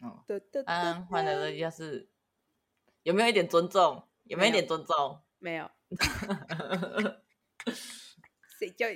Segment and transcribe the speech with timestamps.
[0.00, 0.22] 嗯，
[0.66, 2.08] 安安换的这家是
[3.02, 4.06] 有没有一点尊重？
[4.24, 5.22] 有没有一点尊重？
[5.38, 5.70] 没有。
[8.58, 8.86] 谁叫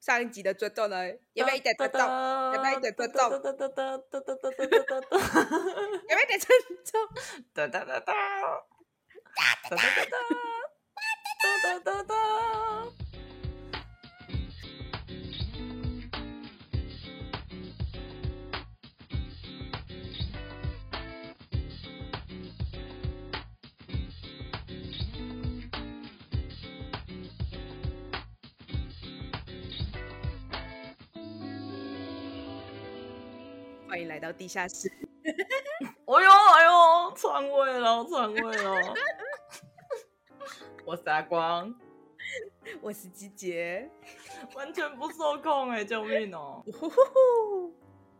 [0.00, 1.08] 上一集的尊重呢？
[1.32, 2.00] 有没有一点尊重？
[2.00, 3.30] 有没有一点尊重？
[3.30, 3.50] 有没
[6.14, 6.48] 有一点尊
[6.84, 7.00] 重？
[7.54, 8.12] 哒哒哒哒，
[9.34, 10.16] 哒哒哒哒，
[11.42, 12.14] 哒哒哒哒。
[33.94, 34.90] 欢迎来到地下室。
[35.22, 38.94] 哎呦哎呦，篡位了，篡位了！
[40.84, 41.72] 我是阿光，
[42.82, 43.88] 我是鸡姐，
[44.56, 46.60] 完全不受控哎，救命哦！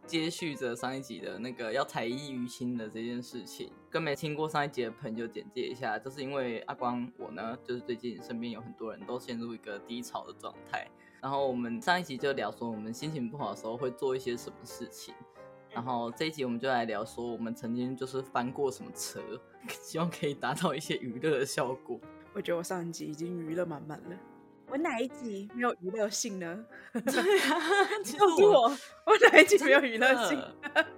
[0.06, 10.88] 接续着上一集的那个要才衣娱亲的这件事情，跟没听过上一集的朋友简介一下，就是因为阿光我呢，就是最近身边有很多人都陷入一个低潮的状态，
[11.20, 15.12] 然后我们上一集就聊说，我们心情不好的时候会做一些什么事情。
[15.74, 19.20] 然后这一集我们就来聊说，我们曾经就是翻过什么车，
[19.68, 21.98] 希望可以达到一些娱乐的效果。
[22.32, 24.16] 我觉得我上一集已经娱乐满满了。
[24.68, 26.64] 我哪一集没有娱乐性呢？
[26.92, 27.62] 对呀、啊，
[28.02, 28.68] 其实我我，
[29.04, 30.40] 我哪一集没有娱乐性？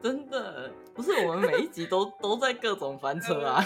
[0.02, 3.64] 真的不是，我们每一集都都在各种翻车啊。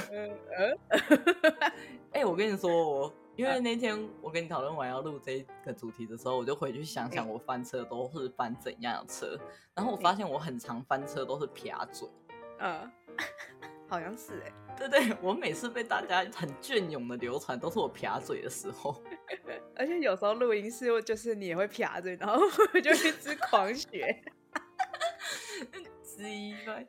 [2.13, 3.13] 哎、欸，我跟你说我。
[3.41, 9.39] 因为那天我跟你讨论完要录这个主题的时候，我就回去想想我翻车都是翻怎样的车，
[9.75, 12.07] 然后我发现我很常翻车都是撇嘴，
[12.59, 12.91] 嗯，
[13.89, 19.03] 好像是哎，对对，我每次被大家很隽永的流传都是我撇嘴的时候，
[19.75, 22.49] 而且有时候录音室就是你也会撇嘴，然后我
[22.81, 24.23] 就一直狂学，
[26.03, 26.87] 鸡掰。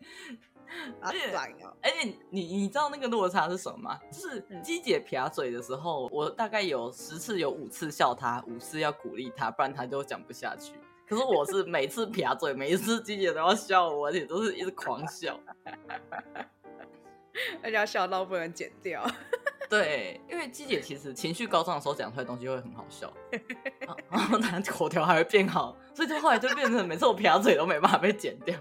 [1.02, 1.36] 而且，
[1.82, 4.00] 而且你你知道那个落差是什么吗？
[4.12, 10.74] 就是鸡姐撇嘴的时候，我大概有十次有五次笑她，五次要鼓励她，不然她就讲不下去。
[11.08, 15.38] 可是我是每次撇嘴，每一次鸡姐都要笑我，而且都是一直狂笑，
[17.62, 19.06] 而且要笑到不能剪掉。
[19.70, 23.12] 对，因为鸡姐其实情绪高涨的时候讲出来的东西会很好笑，
[24.10, 28.58] 然后他口条还会变好，所以就后来就变成每次我撇嘴都没办法被剪掉。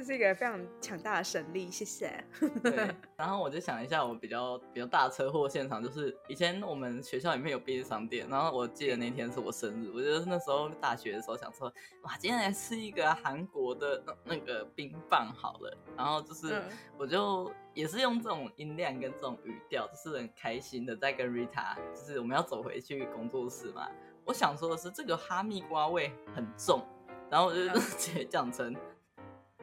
[0.00, 2.24] 这是一个非常强大的神力，谢谢。
[2.64, 11.70] 对，然后我就想一下，我比较比较大车祸现场，就是以前我们学校里面有便利商店，然后我记得那天是我生日，我觉得那时候大学的时候想说，
[12.04, 16.62] 哇，今天来吃一个韩国的那个冰棒好了，然后就是
[16.96, 23.86] 我就也是用这种音量跟这种语调，就是很开心的在跟 Rita，就是我们要走回去工作室嘛。
[24.24, 26.82] 我想说的是，这个哈密瓜味很重，
[27.28, 28.74] 然后我就直接讲成。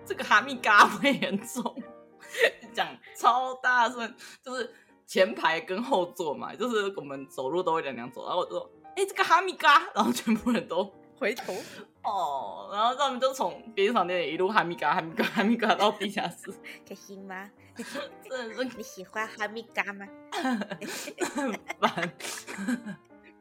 [0.08, 1.76] 这个哈密嘎味很重，
[2.74, 4.74] 讲超大声，就是
[5.06, 11.54] 前排跟后座嘛，就是我们走路都会两两走，然后我就说，哎，这个哈密嘎，然后全部人都回头，
[12.04, 16.54] 哦，然后他们就从便利商店一路哈密嘎、哈密嘎、哈密嘎到地下室，
[16.88, 17.50] 开心吗？
[18.28, 20.08] 真的是你喜欢哈密嘎吗？
[20.32, 22.12] 很烦，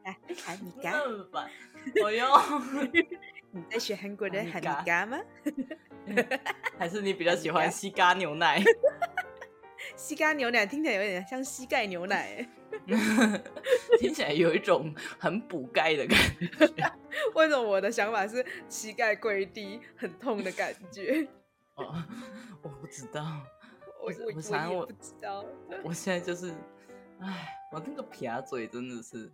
[0.05, 0.13] 来
[0.45, 0.93] 哈密嘎，
[2.03, 2.29] 我用。
[3.53, 5.19] 你在学韩国的哈密嘎吗？
[6.79, 8.63] 还是你比较喜欢 西嘎牛奶？
[9.97, 12.47] 西嘎牛奶听起来有点像膝盖牛奶，
[13.99, 16.93] 听起来有一种很补钙的感觉。
[17.35, 21.27] 为什么我的想法是膝盖跪地很痛的感觉？
[21.77, 22.03] 哦，
[22.63, 23.41] 我不知道，
[24.03, 25.45] 我我我想我不知道，
[25.85, 26.53] 我现在就是，
[27.21, 29.31] 哎，我那个撇嘴真的是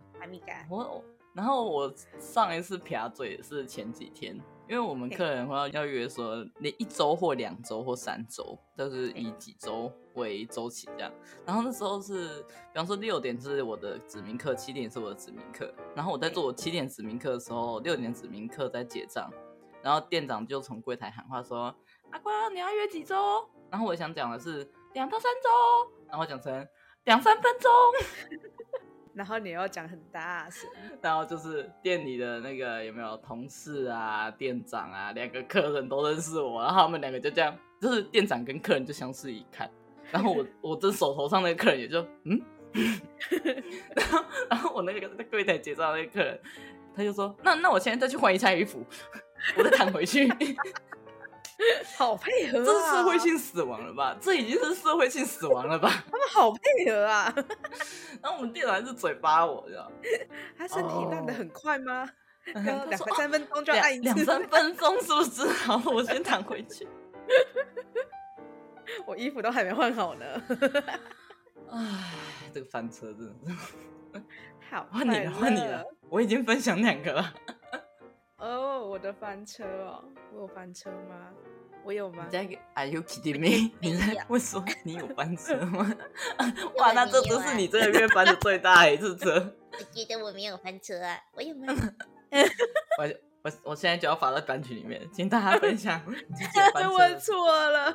[0.69, 1.03] 我。
[1.35, 11.11] 然后我上一次撇嘴是前几天，因为我们客人话要约说，你一周或两周或三周，就是以几周为周期这样。
[11.45, 15.71] 然后那时候是，比方说六点是我的指名客，七点是我的指名客。
[15.93, 19.29] 然后我在做我七点指名客的时候，六点指名客在结账，
[19.81, 21.75] 然后店长就从柜台喊话说
[22.11, 23.15] ：“阿光，你要约几周？”
[23.69, 26.67] 然后我想讲的是两到三周，然后讲成
[27.03, 27.69] 两三分钟。
[29.13, 30.69] 然后你要讲很大声，
[31.01, 39.69] 然后就是店里的那个有没有同事啊、店长啊，两个客人都认识我，然后他们两个就这样，就是店长跟客人就相视一看，
[40.11, 42.41] 然后我 我这手头上那个客人也就嗯，
[43.95, 46.39] 然后然后我那个在柜台结账那个客人，
[46.95, 48.83] 他就说那那我现在再去换一下衣服，
[49.57, 50.27] 我再躺回去。
[51.95, 52.63] 好配合啊！
[52.65, 54.15] 这是社会性死亡了吧？
[54.19, 55.89] 这已经是社会性死亡了吧？
[56.11, 57.33] 他们好配合啊！
[58.21, 59.91] 然后我们店长还是嘴巴我，知道
[60.57, 62.09] 他身体烂的很快吗？
[62.55, 65.47] 哦、两三分钟就按一次，两三分钟是不是？
[65.47, 66.87] 好，我先躺回去。
[69.05, 70.25] 我衣服都还没换好呢。
[71.71, 72.11] 唉，
[72.53, 74.21] 这个翻车真的是。
[74.69, 75.83] 好，换你了，换你了。
[76.09, 77.33] 我已经分享两个了。
[78.43, 80.03] 哦，oh, 我的翻车哦，
[80.33, 81.29] 我有翻车吗？
[81.85, 82.25] 我有吗？
[82.25, 82.39] 你在
[82.73, 83.71] Are you kidding me？
[83.79, 85.89] 你在问说你有翻车吗？
[86.77, 89.33] 哇，那这都是你这个月翻的最大一次车。
[89.71, 91.73] 我觉得我没有翻车啊，我有吗？
[92.99, 93.07] 我
[93.43, 96.01] 我我现在就要发到班群里面，请大家分享。
[96.05, 97.93] 问错了，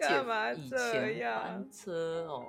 [0.00, 1.42] 干嘛这样？
[1.42, 2.44] 翻车哦，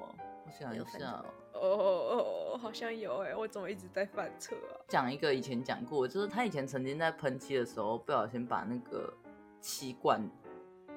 [0.45, 1.25] 我想一下哦。
[1.67, 4.79] 哦哦哦，好像有哎，我怎么一直在翻车啊？
[4.87, 9.13] 讲一个以前讲过，就是他以前曾经在喷漆的时候不小心把那个
[9.61, 10.21] 漆罐，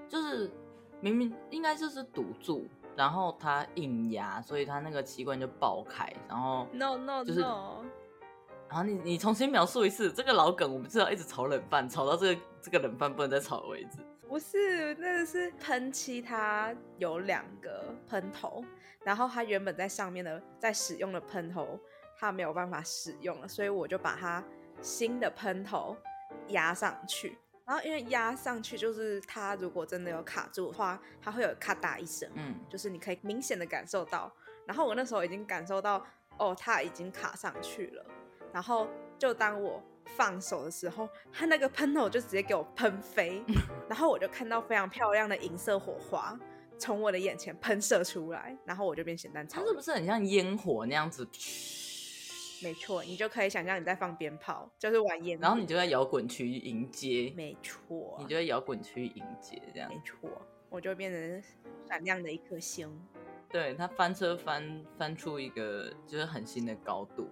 [0.08, 0.50] 就是
[1.00, 2.66] 明明应该就是堵住，
[2.96, 7.82] 然后他硬压，所以他那个漆罐就爆开，然后 no no 就是 no，
[8.68, 13.98] 然后你你重新描述一次这个老梗，我们知道一直炒冷饭，炒到这个这个冷饭不能再炒为止。
[14.32, 18.64] 不是，那个是喷漆，它有两个喷头，
[19.04, 21.78] 然后它原本在上面的在使用的喷头，
[22.16, 24.42] 它没有办法使用了，所以我就把它
[24.80, 25.94] 新的喷头
[26.48, 27.36] 压上去。
[27.66, 34.32] 然后因为压上去，就是它如果真的有卡住的话，它会有咔嗒一声，嗯，就是你可以明显的感受到。
[34.64, 36.02] 然后我那时候已经感受到，
[36.38, 38.06] 哦，它已经卡上去了。
[38.50, 38.88] 然后
[39.18, 39.82] 就当我。
[40.04, 43.42] 放手的时候，它那个喷头就直接给我喷飞，
[43.88, 46.38] 然后我就看到非常漂亮的银色火花
[46.78, 49.66] 从我的眼前喷射出来，然后我就变咸蛋超人。
[49.66, 51.26] 它是不是很像烟火那样子？
[52.62, 57.32] 没错，你就可以想象你在放鞭炮，就是玩烟，然后你就在摇滚区迎接。
[57.36, 59.88] 没错，你就在摇滚区迎接这样。
[59.88, 60.30] 没错，
[60.68, 61.42] 我就变成
[61.88, 62.88] 闪亮的一颗星。
[63.48, 67.28] 对，它翻车翻翻出一个就是很新的高度，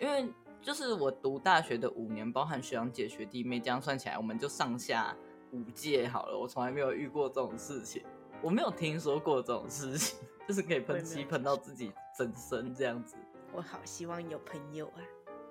[0.00, 0.26] 因为。
[0.62, 5.14] 就是我读大学的五年，包含学长姐、学弟妹，这样算起来，我们就上下
[5.50, 6.38] 五届好了。
[6.38, 8.04] 我从来没有遇过这种事情，
[8.40, 13.16] 我没有听说过这种事情，就是可以喷漆喷到自己整身这样子。
[13.52, 15.02] 我好希望有朋友啊！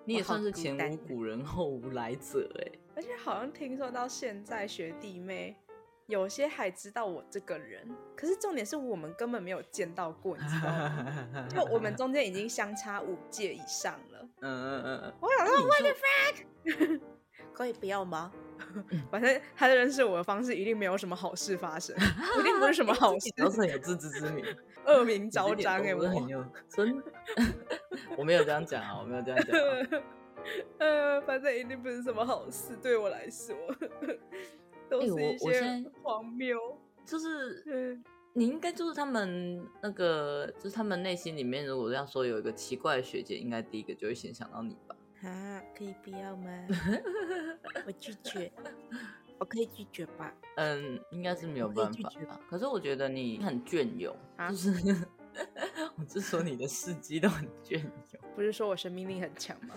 [0.06, 2.72] 你也算是前无古人后无来者哎。
[2.96, 5.58] 而且好像听说到现在学弟妹。
[6.12, 11.48] 有些还知道我这个人，可是重点是我们根本没有见到过，你知道吗？
[11.50, 14.28] 就我们中间已经相差五届以上了。
[14.42, 15.14] 嗯嗯嗯嗯。
[15.22, 17.00] 我想说，What the fuck？
[17.54, 18.32] 可以不要吗？
[19.10, 21.96] 反正他认识我的方式一定没有什么好事发生，
[22.40, 24.46] 一定不是什么好事， 都是很有自知之明，
[24.86, 27.02] 恶名昭彰哎，我很有真，
[28.18, 30.02] 我没有这样讲啊，我没有这样讲。
[30.80, 33.56] 呃，反正一定不是什么好事，对我来说。
[35.00, 36.58] 哎、欸，我我先荒谬，
[37.06, 38.04] 就是，嗯、
[38.34, 44.96] 你应该就是他们那个，就是他们内心里面，如果要说有一个奇怪的学姐，应该第一个就会先想到你吧？
[45.24, 46.68] 啊，可以不要吗？
[47.86, 48.52] 我拒绝，
[49.38, 50.34] 我可以拒绝吧？
[50.56, 52.40] 嗯，应该是没有办法吧。
[52.50, 55.08] 可是我觉得你很隽永，啊、就是，
[55.96, 57.92] 我是说你的事迹都很隽永，
[58.36, 59.76] 不是说我生命力很强吗？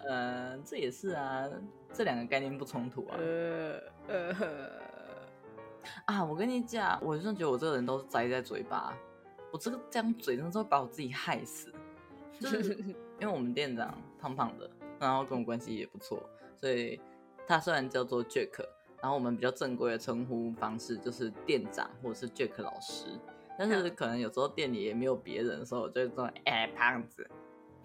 [0.00, 1.48] 嗯，这也是啊，
[1.92, 3.16] 这两个概念不冲突啊。
[3.18, 4.34] 呃呃
[6.06, 8.92] 啊，我跟你讲，我真的觉得我这个人都是栽在嘴巴，
[9.52, 11.72] 我这个这样嘴真的是会把我自己害死。
[12.40, 12.74] 就是
[13.20, 16.22] 因为我们店长胖胖的，然后跟我关系也不错，
[16.56, 17.00] 所以
[17.46, 18.64] 他虽然叫做 Jack，
[19.00, 23.18] 然后我们比较正规的称呼方式就是店长或者是 Jack 老师，
[23.58, 27.28] 但是可能有时候店里也没有别人的时候，我就会说哎、欸、胖子。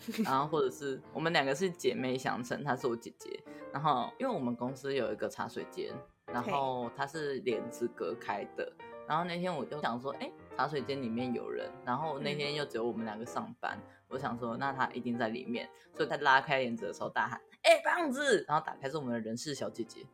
[0.26, 3.40] 然后或者是我们两个是姐妹相称，她是我姐姐。
[3.72, 5.94] 然后因为我们公司有一个茶水间，
[6.34, 8.70] 然后它是帘子隔开的。
[9.08, 11.70] 然后那天我就想说，哎，茶水间里面有人。
[11.86, 15.70] 然后那天又只有我们两个上班，我想说，那他一定在里面。
[15.96, 20.06] 所以他拉开帘子的时候大喊：“哎，胖子！”然后打开是我们的人事小姐姐。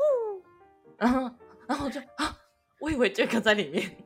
[0.98, 1.30] 然后
[1.66, 2.36] 然后我就啊，
[2.80, 3.96] 我以为杰克在里面。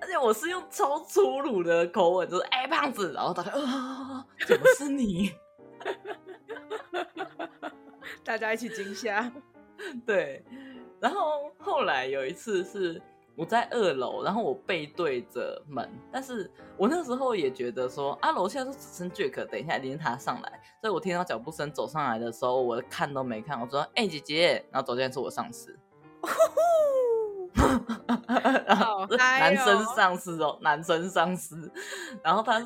[0.00, 5.32] 而且我是用超粗鲁的口吻，就是哎、欸、胖子，然后大家啊，怎么是你？
[8.28, 9.32] 大家一起惊吓。
[10.04, 10.44] 对，
[11.00, 13.00] 然后后来有一次是
[13.34, 25.74] 我在二楼，然后我背对着门，但是我那时候也觉得说啊，楼下是只剩 Jack，等一下一定是他上来，所以我听到脚步声走上来的时候，我看都没看，我说哎、欸、姐姐，然后走进来是我上司。
[28.66, 31.72] 然后男生上司哦，男生上司，
[32.22, 32.60] 然后他，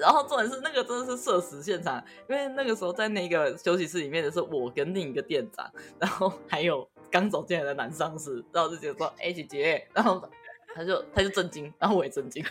[0.00, 10.22] 然后重点是那个真的是社死现场，因为那个时候在那个休息室里面的是我跟另一个店长，然后还有刚走进来的男上司，然后就觉得说哎姐姐，然后
[10.74, 12.44] 他就他就震惊，然后我也震惊，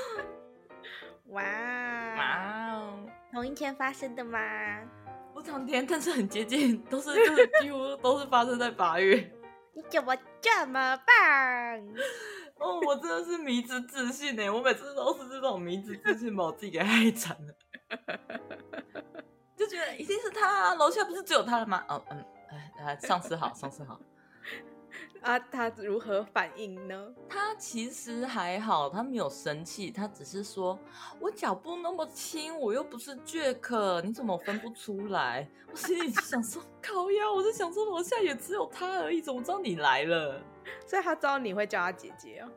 [1.30, 2.98] 哇哇哦，
[3.32, 4.38] 同一天发生的吗？
[5.34, 9.30] 不同天，但是很接近，都是就是几乎都是发生在八月。
[9.74, 11.06] 你怎么这么棒？
[12.62, 17.54] 哦，我真的是迷之自信呢，我每次都是这种迷之自信把我自己给害惨了，
[19.56, 21.84] 就觉得一定是他啊，楼下不是只有他了吗？
[21.88, 22.24] 哦，嗯，
[22.78, 23.98] 哎，上司好，上司好。
[25.22, 27.14] 啊，他如何反应呢？
[27.28, 30.78] 他其实还好，他没有生气，他只是说
[31.20, 40.42] ：“我脚步那么轻，我又不是 Jack，你怎么分不出来？”我心里想说：“靠呀，我是想说楼下也只有他而已，怎么知道你来了？”
[40.86, 42.48] 所以他知道你会叫他姐姐哦。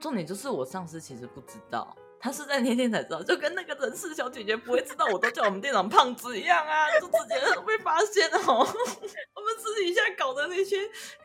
[0.00, 1.96] 重点就是我上司其实不知道。
[2.20, 8.64] 他是在那天才知道，就跟那个人事小姐姐不会知道我都叫我们店长胖子一样啊，就直接被发现哦。
[8.64, 10.78] 我们私底下搞的那些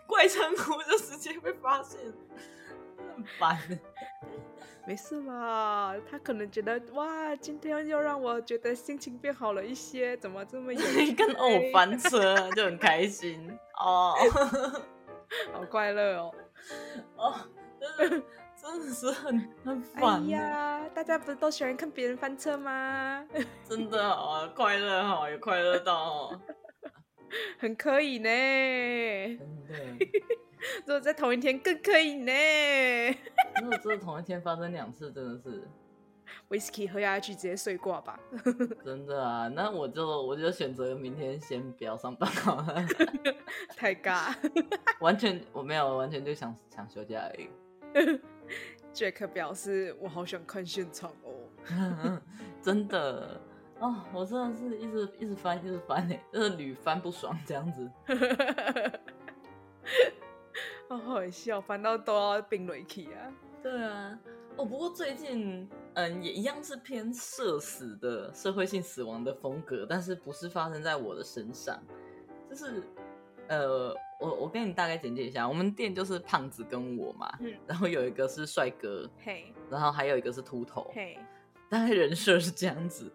[0.06, 2.00] 怪称呼，就直接被发现，
[3.16, 3.58] 很烦。
[4.86, 5.96] 没事嘛？
[6.12, 11.14] 他可能觉得哇，今天又让我觉得心情变好了一些，怎么这么有趣？
[11.14, 14.16] 跟偶翻车就很开心哦，
[15.54, 16.36] 好快乐哦，
[17.18, 17.36] 哦，
[17.98, 18.24] 真的。
[18.62, 20.86] 真的是很很烦、哎、呀！
[20.94, 23.26] 大家不是都喜欢看别人翻车吗？
[23.64, 26.42] 真的好啊，快乐哈，也快乐到哦，
[27.58, 28.28] 很可以呢。
[28.28, 29.74] 真的，
[30.86, 32.34] 如果在同一天更可以呢。
[33.62, 35.66] 如果这是同一天发生两次，真的是
[36.50, 38.20] 威士忌喝下去直接睡挂吧。
[38.84, 42.76] 真的啊，那我就我就选择明天先不要上班好了。
[43.76, 44.36] 太尬，
[45.00, 47.50] 完全我没有，完全就想想休假而已。
[48.94, 52.20] Jack 表示：“我好想看现场哦，
[52.62, 53.40] 真的
[53.80, 57.90] 哦，我真的是一直一直翻，一直翻诶，就是屡翻不爽这样子，
[60.90, 63.32] 好好笑，翻到都要冰雷气啊！
[63.62, 64.20] 对啊，
[64.58, 71.82] 哦，不过最近嗯，也一样是偏社死的社会性死亡的风格，但是不是发生在我的身上，
[72.50, 72.84] 就是
[73.48, 81.18] 呃。”我我跟你大概简介一下，我们店就是胖子跟我嘛，嗯、然后有一个是帅哥，嘿，然后还有一个是秃头，嘿，
[81.72, 83.10] 大概人设是这样子。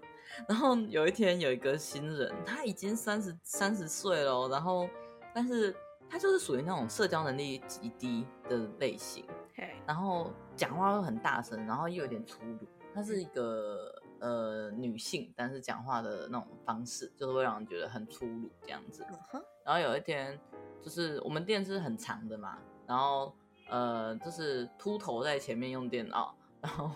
[0.49, 4.89] 然后有一天有一个新人，他已经三十三十岁了，然后
[5.35, 5.77] 但是
[6.09, 12.67] 他就是属于那种社交能力极低的类型，嘿，然后讲话会很大声，然后又有点粗鲁。
[12.95, 19.05] 她是一个呃女性，但是讲话的那种方式就是会让人觉得很粗鲁这样子。
[19.65, 20.39] 然后有一天。
[20.83, 23.35] 就是我们店是很长的嘛，然后
[23.71, 26.91] 呃，就是秃头在前面用电脑， 然后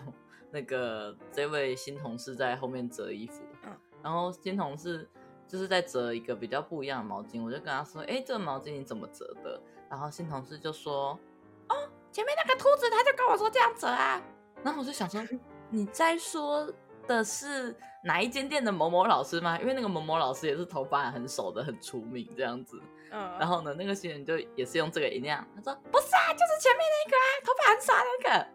[0.51, 5.09] 那个这位新同事在后面折衣服，嗯，然后新同事
[5.47, 9.59] 就是在折一个比较不一样的毛巾，我就跟他说，哎，这个毛巾你怎么折的？
[9.89, 11.19] 然后新同事就说，哦，
[12.19, 14.21] 前面那个秃子他就跟我说这样折啊，
[14.61, 15.21] 然后我就想说，
[15.69, 16.69] 你在说
[17.07, 17.73] 的是
[18.03, 19.57] 哪一间店的某某老师吗？
[19.57, 22.77] 因为那个某某老师也是头发很熟的，很出名这样子。
[23.11, 28.47] 嗯，然后呢，那个新人就也是用这个音量，他说不是啊，就是前面那个啊，头发很少那个。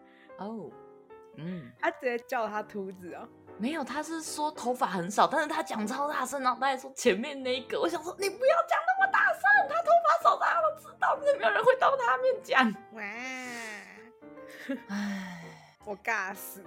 [0.45, 0.71] 哦，
[1.39, 3.27] 嗯，他直接叫他秃子哦，
[3.59, 12.71] 没有，他是说头发很少，但是他讲超大声，然后他还说前面那个，我想说你不要讲那么大声，他头发少大家都知道，没有人会到他面讲。
[12.93, 13.03] 哇，
[14.89, 15.45] 唉，
[15.85, 16.65] 我尬死，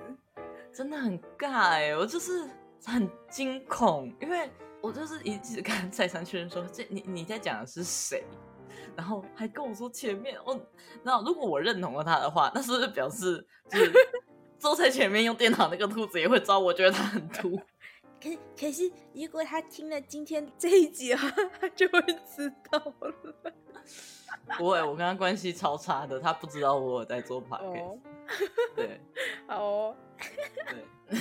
[0.74, 2.50] 真的很尬哎，我就是
[2.86, 4.50] 很惊恐，因为。
[4.79, 8.24] 我就是一直跟再三确认说，这你你在讲的是谁？
[8.96, 10.58] 然后还跟我说前面我，
[11.03, 13.91] 然后如果我认同了他的话，那是不是表示就是
[14.60, 16.60] 坐在前面用电脑那个兔子也会招？
[16.60, 17.60] 我觉得他很秃。
[18.22, 21.22] 可可是如果他听了今天这一集啊，
[21.62, 22.02] 他就会
[22.36, 23.14] 知道了。
[24.58, 27.84] 不会，我跟他关系超差的，他不知道我有在做 podcast。
[27.84, 28.00] Oh.
[28.76, 29.00] 对，
[29.46, 29.96] 好哦。
[31.10, 31.20] 对，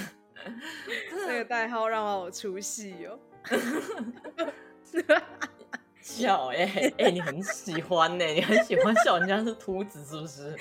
[1.10, 3.18] 这个代号让我好出戏哦。
[6.00, 10.56] 笑哎、欸、哎、欸，你很喜欢呢、欸，你很喜欢笑人家是秃子是不是？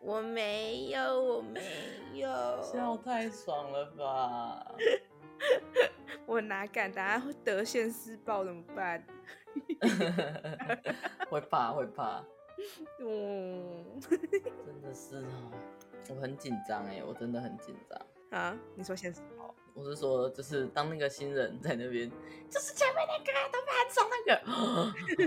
[0.00, 1.60] 我没有，我没
[2.14, 2.28] 有，
[2.62, 4.74] 笑太爽了吧？
[6.26, 6.90] 我哪敢？
[6.92, 9.04] 等下会得现世报怎么办？
[11.28, 12.24] 会 怕会怕。
[13.00, 15.50] 嗯，真的是哦，
[16.10, 18.00] 我很紧张哎，我真的很紧张
[18.40, 18.56] 啊！
[18.76, 19.52] 你说现世报？
[19.74, 22.08] 我是说，就是当那个新人在那边，
[22.48, 24.06] 就是前面那个头发很长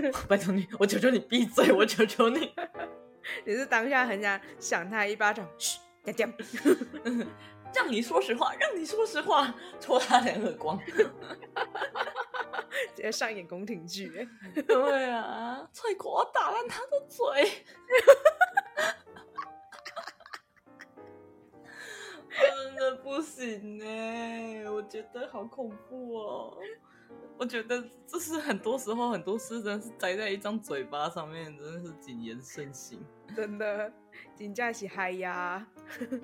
[0.10, 2.54] 个， 拜托你，我求求你闭嘴，我求求你。
[3.46, 6.26] 你是当下很想想他一巴掌，嘘，掉掉。
[7.72, 10.76] 让你说实话，让你说实话，戳他两耳光，
[12.94, 14.28] 直接上演宫廷剧。
[14.66, 17.24] 对啊，翠果打烂他的嘴。
[22.38, 26.58] 真的不行呢，我觉得好恐怖哦。
[27.38, 32.98] 我觉得这是很多时候很多事真的是栽在一张嘴巴上面，真的是谨言慎行。
[33.34, 33.92] 真的，
[34.34, 35.66] 真的是嗨呀！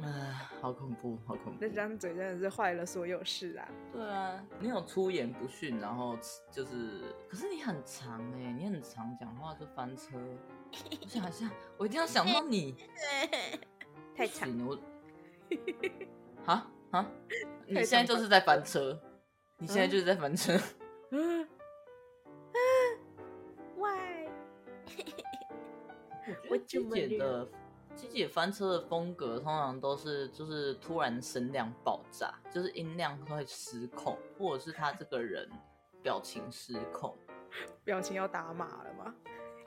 [0.00, 1.58] 啊，好恐怖，好恐怖！
[1.60, 3.68] 那张嘴真的是坏了所有事啊！
[3.92, 6.16] 对啊，你有出言不逊，然后
[6.50, 10.16] 就是，可是你很长哎，你很常讲话就翻车。
[11.02, 12.74] 我想一下，我一定要想到你，
[14.16, 14.64] 太长了。
[14.64, 14.78] 我，
[16.46, 17.10] 啊啊，
[17.66, 18.98] 你现在就是在翻车，
[19.62, 20.58] 你现在就是在翻车。
[21.10, 21.46] 嗯
[23.76, 24.28] ，Why？
[26.50, 26.80] 我觉
[27.16, 27.46] 得
[27.94, 35.48] 鸡姐姐翻车的风格通常都是就是突然声量爆炸，就是音量会失控，或者是他这个人
[36.02, 37.16] 表情失控，
[37.84, 39.14] 表情要打码了吗？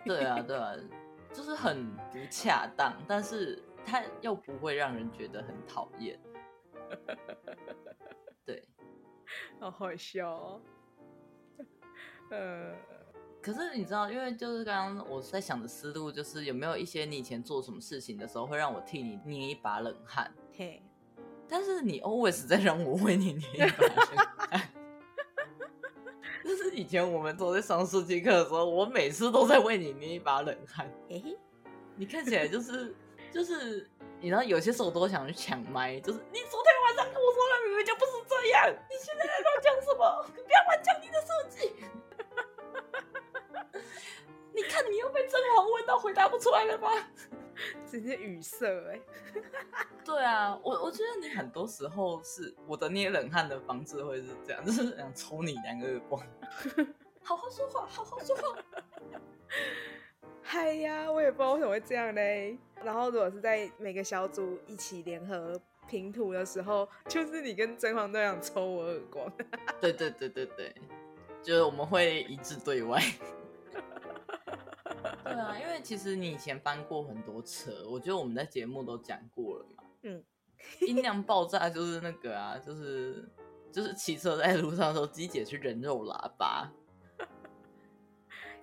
[0.03, 0.75] 对啊，对啊，
[1.31, 6.19] 就是很不恰当，但是他又不会让人觉得很讨厌。
[9.59, 10.61] 对，好好笑哦。
[12.31, 12.73] 呃，
[13.41, 20.33] 可是你知道，因为就是刚刚我在想的思路，就是有没有一些你以前做什么事情的时候，会让我替你捏一把冷汗？
[20.57, 20.81] 嘿，
[21.47, 23.95] 但是你 always 在让我为你捏一把冷
[24.37, 24.61] 汗。
[26.43, 30.91] 就是以前我们都在上设计课的时候，我每次都在为你捏一把冷汗。
[31.09, 31.21] 哎，
[31.95, 32.95] 你看起来就是
[33.31, 33.87] 就是，
[34.19, 40.25] 你知道有些时候我都想去抢麦，就是你昨天晚上跟我说了明明就不是这样，你现在在乱讲什么？
[40.35, 41.75] 你不要乱讲你的设计。
[44.53, 46.89] 你看，你又被甄嬛问到回答不出来了吧？
[47.85, 48.99] 直接语塞哎。
[50.03, 56.21] 对啊，我我觉得你很多时候是我的捏冷汗的方式会是这样，就是想抽你两个耳光。
[57.23, 58.57] 好好说话，好好说话。
[60.47, 62.55] 嗨呀，我也不知道为什么会这样嘞。
[62.83, 65.59] 然后如果是在每个小组一起联合
[65.89, 69.31] 评图的时候，就是你跟甄嬛都想抽我耳光。
[69.81, 70.75] 对对对对对，
[71.41, 73.01] 就是我们会一致对外。
[75.23, 79.83] 对啊，因为其实你以前翻过很多车，我觉得我们在节目都讲过了嘛。
[80.03, 80.23] 嗯，
[80.81, 83.27] 音量爆炸就是那个啊，就是
[83.71, 86.71] 就是骑车在路上的时候，机姐去人肉喇叭。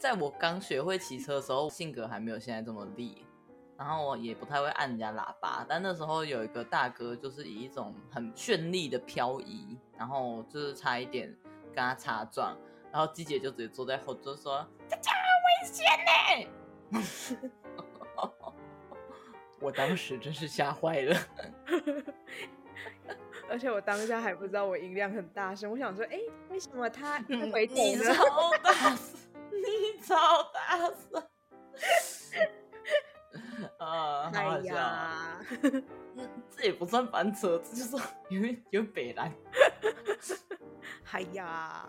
[0.03, 3.09] 在我刚学会骑车的时候，性格还没有现在这么烈，
[3.79, 5.65] 然后我也不太会按人家喇叭。
[5.69, 11.33] 但那时候有一个大哥，就是以一种很绚丽的漂移，然后就是差一点
[11.67, 12.57] 跟他擦撞，
[12.91, 15.87] 然后季姐就直接坐在后座说：“这这危险
[16.91, 16.99] 呢！”
[19.63, 21.17] 我当时真是吓坏了，
[23.49, 25.71] 而且我当下还不知道我音量很大声。
[25.71, 26.19] 我想说，哎，
[26.51, 27.21] 为什么他
[27.53, 29.31] 回头你超大声？
[30.03, 31.23] 你超大声！
[33.79, 35.39] 啊，好呀，
[36.51, 37.97] 这也不算翻车，这就是
[38.29, 39.33] 因为有北兰。
[41.13, 41.89] 哎呀，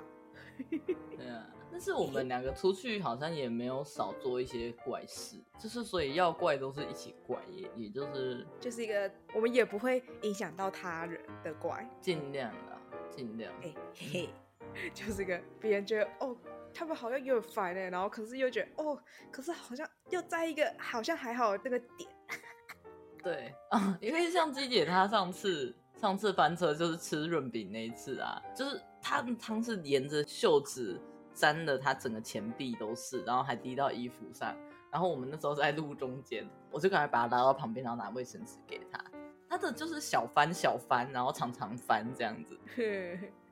[0.69, 1.47] 对啊。
[1.71, 13.51] 但是我们两个出去好像也没有少做一些怪事，就是所以要怪都是一起怪，也也就是就是一个我们也不会影响到他人的怪，尽量啦，尽量。
[13.63, 14.29] 哎、欸、嘿
[14.75, 16.37] 嘿，就是个别人觉得哦，
[16.73, 18.97] 他们好像有点烦呢，然后可是又觉得哦，
[19.31, 22.09] 可是好像又在一个好像还好那个点。
[23.23, 30.99] 对啊， 因为像鸡姐她上次上次翻车就是吃润饼那一次啊，就是她汤是沿着袖子。
[31.35, 34.55] 沾的，她整个前臂都是，然后还滴到衣服上。
[34.91, 39.03] 然后我们那时候在路中间，我就赶快把她拉到旁边，然后拿卫生纸给她。
[39.49, 42.55] 他的就是小翻小翻，然后常常翻这样子，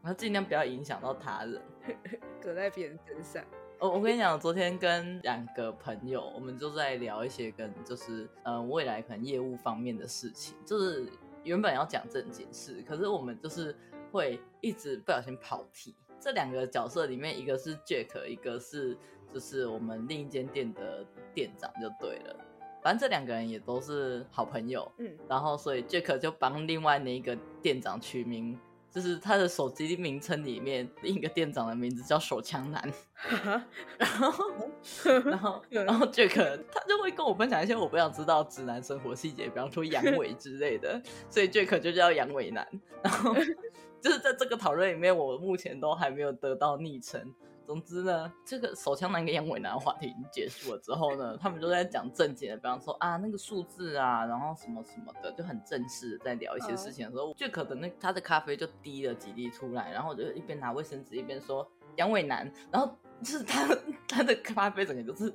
[0.04, 1.60] 然后尽量不要影响到他人，
[2.42, 3.44] 搁在别人身上。
[3.80, 11.08] 我我跟你讲，昨天跟两个朋友，我们就在聊一些跟就是嗯未来可能业务方面的事情，就是
[11.44, 13.76] 原本要讲正经事，可是我们就是
[14.12, 15.96] 会一直不小心跑题。
[16.20, 18.96] 这两个角色里面，一个是 Jack，一个是
[19.34, 22.36] 就是我们另一间店的店长就对了。
[22.84, 28.60] 反正这两个人也都是好朋友，嗯，然后所以 Jack 就帮另外那一个店长取名，
[28.92, 32.94] 就是他的手机名称里面另一个店长的名字叫手枪男。
[33.98, 34.46] 然后，
[35.26, 42.68] 然后，然后 Jack 他就会跟我分享一些我不想知道直男生活细节，比方说阳 痿之类的，所以 Jack 就叫阳痿男。
[43.02, 43.34] 然后。
[44.02, 47.22] 就是在这个讨论里面，我目前都还没有得到昵称。
[47.72, 63.66] 总之呢，这个手枪男跟杨伟男的话题已经结束了之后呢， 他们就在讲正经的，比方说啊那个数字啊，然后什么什么的，就很正式的在聊一些事情的时候，就可能那他的咖啡就滴了几滴出来，然后我就一边拿卫生纸一边说杨伟男， 然后就是他
[64.06, 65.34] 他的咖啡整个就是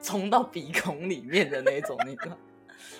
[0.00, 2.36] 冲到鼻孔里面的那种那个，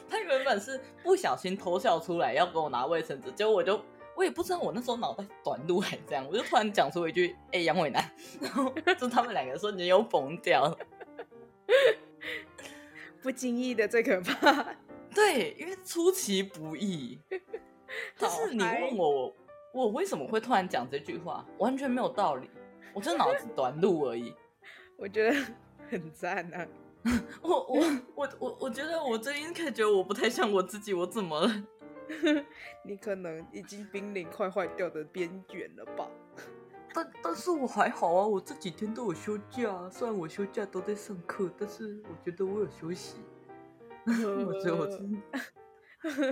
[0.08, 3.80] 他原本是不小心偷笑出来要给我拿卫生纸，结果我就。
[4.16, 8.02] 我也不知道我那时候脑袋短路还这样，我就突然讲出一句：“哎、欸，杨伟南。
[8.40, 10.78] ”然后就他们两个瞬间又崩掉了。
[13.22, 14.74] 不经意的最可怕。
[15.14, 17.20] 对，因为出其不意。
[18.18, 19.32] 但是你问我，
[19.72, 22.48] 我为什么会突然讲这句话，完全没有道理，
[22.94, 24.34] 我就脑子短路而已。
[24.96, 25.36] 我觉得
[25.90, 26.66] 很赞啊！
[27.42, 31.62] 我我我我我觉得我最近感觉我不太像我自己，我怎么了？
[32.84, 36.08] 你可能已经濒临快坏掉的边缘了吧？
[36.94, 43.16] 但但是我还好啊，我这几天都有休假，虽然我休假都在上课，但是我觉得我有休息。
[44.06, 45.20] 我觉得我真的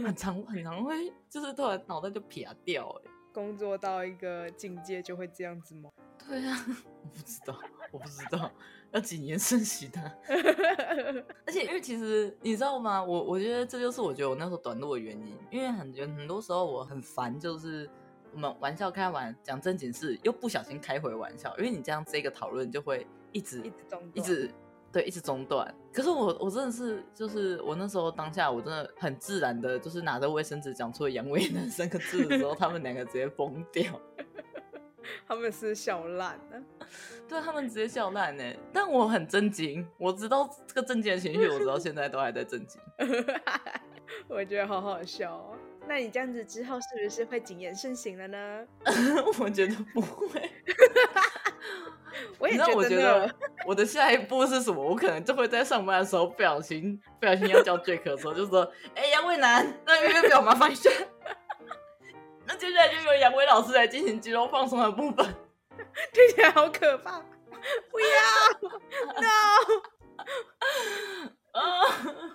[0.03, 3.11] 很常很常会，就是突然脑袋就撇掉哎。
[3.33, 5.91] 工作到一个境界就会这样子吗？
[6.27, 6.67] 对啊，
[7.03, 7.59] 我不知道，
[7.93, 8.51] 我不知道，
[8.93, 10.01] 要几年顺习的。
[11.47, 13.03] 而且因为其实你知道吗？
[13.03, 17.89] 我我觉得这就是我觉得我那时候短路的原因，因为很很多时候我很烦，就是
[18.33, 24.51] 我们玩笑开完讲正经事，又不小心开回玩笑，因为你这样这个讨论就会一直一直中一直。
[24.95, 25.75] 对，一直中断。
[25.93, 34.01] 可是我，我真的是，就是我那时候当下，我真的很自然的，就是拿着卫生纸讲出了“杨伟南”三个字的时候，他们两个直接疯掉。
[35.29, 36.63] 他们是笑烂了，
[37.29, 38.45] 对，他们直接笑烂呢。
[38.73, 42.81] 但我很震惊，我知道这个震惊的情绪， 我知道现在都还在震惊。
[44.29, 45.57] 我觉得好好笑哦。
[45.87, 48.67] 那你这样子之后是不是会谨言慎行了呢？
[49.39, 50.51] 我觉得不会。
[52.39, 53.35] 我也你知道，我觉得
[53.67, 54.83] 我的下一步是什么？
[54.83, 58.63] 我可能就会在上班的时候不小心，不小心要叫 Jack 的时候，就说
[58.97, 60.91] ：“哎、欸，杨伟南，那个月表麻烦一下。”
[62.47, 65.27] 那接下来就由杨伟老师来进行肌肉放松的部分。
[66.13, 67.21] 听起来好可怕！
[67.91, 68.07] 不要
[69.21, 69.27] ，no！
[71.61, 71.61] 啊，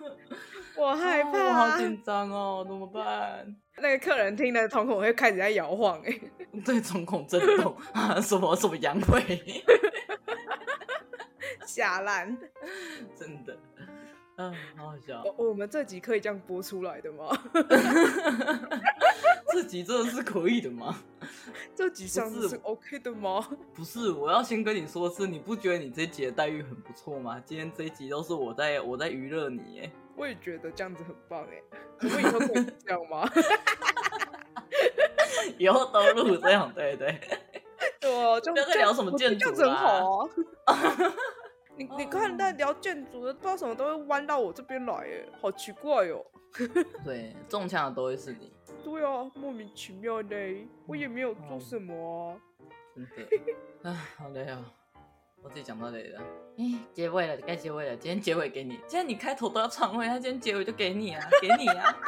[0.75, 3.55] 我害怕，我好紧张哦，怎么办？
[3.77, 6.19] 那个客人听了瞳孔会开始在摇晃，哎，
[6.65, 9.63] 对，瞳孔震动啊，什么什么阳痿，
[11.65, 12.37] 吓烂，
[13.17, 13.57] 真的，
[14.37, 15.23] 嗯，好好笑。
[15.37, 17.27] 我们这集可以这样播出来的吗？
[19.51, 20.95] 这集真的是可以的吗？
[21.75, 23.45] 这集上是 OK 的吗？
[23.73, 27.41] 不是，我要先跟你说的是，你不觉得你这集的待遇很不错吗？
[27.45, 29.91] 今天这一集都是我在我在娱乐你，哎。
[30.15, 31.61] 我也觉得这样子很棒哎，
[32.01, 33.29] 我以后可以这样吗？
[35.57, 37.17] 以后都录这样，对对
[38.01, 39.73] 对，就不要再聊什么建筑了。
[39.73, 40.29] 好
[40.65, 40.93] 啊、
[41.77, 46.25] 你你看，在聊建筑的，不知道什么都会弯到我这边来，哎，好奇怪哦。
[47.05, 48.51] 对，中枪的都会是你。
[48.83, 50.35] 对啊，莫名其妙的，
[50.87, 52.37] 我也没有做什么啊。
[52.95, 53.27] 真的，
[53.89, 54.63] 哎，好累啊。
[55.41, 56.21] 我自己讲到这里了，
[56.57, 57.95] 哎，结尾了，该结尾了。
[57.95, 61.97] 今天结尾给你，既然你开头都要唱会，那今天结尾就给你啊， 给你啊。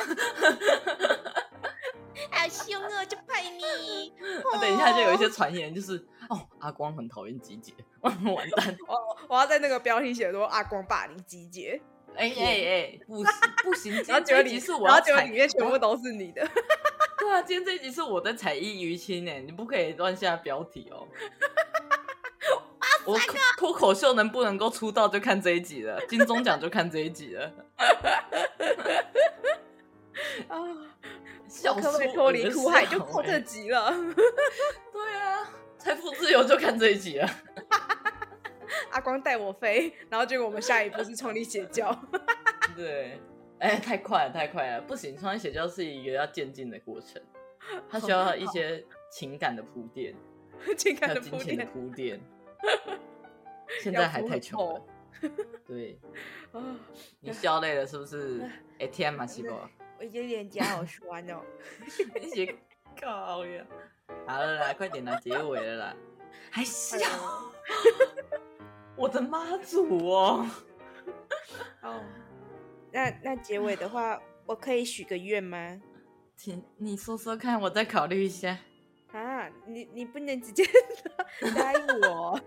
[2.29, 4.11] 好凶哦，就派你。
[4.51, 5.95] 我等一下就有一些传言，就是
[6.29, 8.13] 哦，阿光很讨厌集结，完
[8.57, 8.77] 蛋。
[8.87, 11.81] 我我要在那个标题写说阿光霸凌集结。
[12.15, 16.47] 哎哎哎，不行不行， 然后结果里是我，然后结果里面全部都是你的。
[17.17, 21.07] 对啊，今天这一集是我的彩衣娱亲哎，你不可以乱下标题哦。
[23.05, 23.17] 我
[23.57, 27.51] 脱口秀能不能够出道就看这一集了，金钟奖就看这一集了。
[30.47, 30.57] 啊，
[31.47, 33.91] 小可以脱离苦海就靠这集了。
[34.93, 37.29] 对啊，财富自由就看这一集了。
[38.89, 41.95] 阿光带我飞，然后结果我们下一步是创立邪教。
[42.75, 43.19] 对，
[43.59, 47.21] 哎、欸，太快了，太快了，不行，创立邪教是一个要渐进的过程，
[47.89, 50.15] 它需要一些情感的铺垫，
[50.77, 52.19] 情感的金钱的铺垫。
[53.81, 54.81] 现在还太穷了，
[55.65, 55.97] 对，
[57.21, 58.41] 你笑累了是不是？
[58.79, 61.41] 哎天嘛，西瓜，我觉得脸颊好酸哦。
[62.19, 62.55] 你写
[62.99, 63.65] 靠呀！
[64.27, 65.95] 好了啦，快点啦，结尾了啦，
[66.49, 66.97] 还笑？
[68.95, 70.45] 我的妈祖哦！
[71.81, 72.01] 哦，
[72.91, 75.79] 那那结尾的话，我可以许个愿吗？
[76.35, 78.57] 请你说说看，我再考虑一下。
[79.11, 80.63] 啊，你你不能直接
[81.55, 82.39] 答 应我。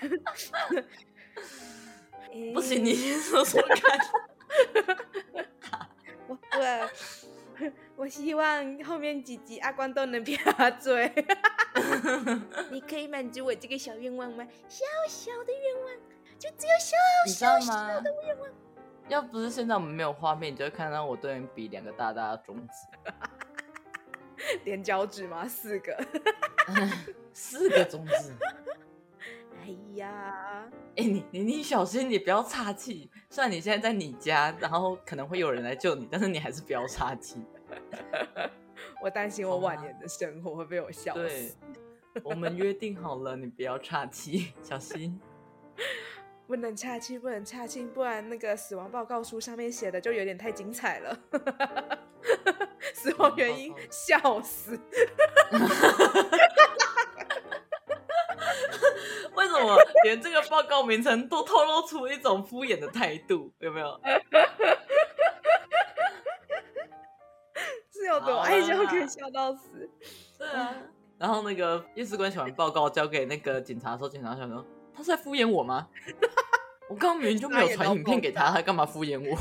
[2.52, 3.98] 不行，你先说说看。
[6.26, 6.90] 我我
[7.96, 10.36] 我希望后面几集阿光都能闭
[10.80, 11.12] 嘴。
[12.74, 14.44] 你可以满足我这个小愿望吗？
[14.68, 15.94] 小小的愿望，
[16.36, 16.72] 就只有
[17.32, 18.50] 小小的愿望。
[19.06, 22.74] 要不是现在我们没有画面，你就会看到我对人比两个大大的中指。
[24.64, 25.46] 连脚趾吗？
[25.46, 25.96] 四个，
[27.32, 28.34] 四个中指。
[29.62, 33.08] 哎呀，哎、欸，你你你小心，你不要岔气。
[33.30, 37.40] 虽然你现在在你家，然后可能会有人来救你，但是你还是不要岔气。
[39.00, 41.56] 我担心我晚年的生活会被我笑死。
[42.14, 45.20] 对，我们约定好了，你不要岔气，小心。
[46.46, 51.18] 不能岔气，不能岔气，不然那个死亡报告书上面写的就有点太精彩了。
[52.94, 54.78] 死亡原因，笑死。
[59.34, 63.52] 为什么连这个报告名称都透露出一种敷衍的态度？
[63.58, 64.00] 有没有？
[67.90, 69.90] 是有多爱笑可以笑到死？
[70.38, 70.74] 对啊。
[71.24, 74.62] 然后那个验尸官写完报告交给那个警察的时候，警察想说。
[74.92, 75.88] 他是在敷衍我吗？
[76.86, 79.38] 我刚刚明明就没有传影片给他，他干嘛敷衍我？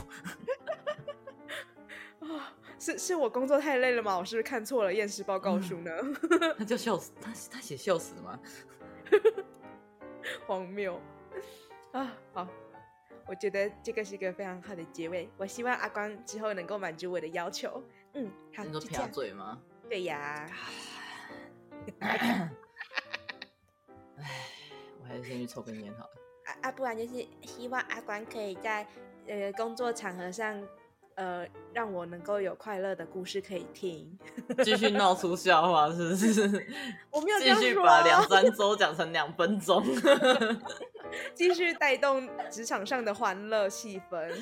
[2.80, 4.18] 是是我工作太累了吗？
[4.18, 5.92] 我是不是看错了验尸报告书呢？
[6.02, 8.40] 嗯、 他叫笑死，他他写笑死的吗？
[10.48, 10.98] 荒谬
[11.92, 12.14] 啊！
[12.32, 12.48] 好，
[13.28, 15.30] 我觉得这个是一个非常好的结尾。
[15.36, 17.84] 我希望阿光之后能够满足我的要求。
[18.14, 19.60] 嗯，好，你说撇嘴吗？
[19.90, 20.50] 对呀。
[25.06, 26.12] 还是先去抽根烟好了。
[26.46, 28.86] 啊啊，不然就是希望阿关可以在
[29.28, 30.62] 呃工作场合上，
[31.16, 34.18] 呃，让我能够有快乐的故事可以听，
[34.64, 36.68] 继续闹出笑话，是不是？
[37.12, 39.84] 我没有继续把两三 周讲成两分钟，
[41.36, 44.34] 继续带动职场上的欢乐气氛，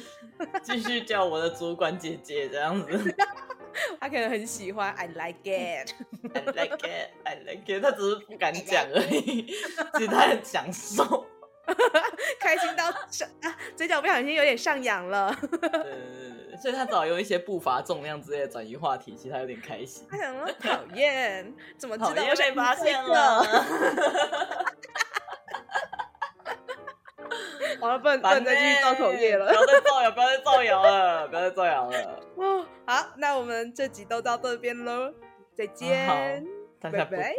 [0.64, 3.16] 继续叫我的主管姐姐这样子。
[4.02, 7.84] 他可能很喜欢，I like it，I like it，I like it。
[7.84, 9.46] 他只是不敢讲而已，
[9.94, 11.28] 其实他很享受，
[12.42, 15.32] 开心到上啊，嘴角不小心有点上扬了。
[15.40, 20.04] 对对对，所以他只好用一些步伐重量之类的转移话题，其实他有点开心。
[20.10, 23.46] 他想说讨厌，怎么知道又被发现了？
[27.82, 32.20] 好了，不能不能再继续造口业了，不要再造谣，不要再造谣了，不要再造谣了。
[32.36, 35.12] 哦，好，那我们这集都到这边喽，
[35.56, 36.46] 再见，
[36.80, 37.36] 拜拜。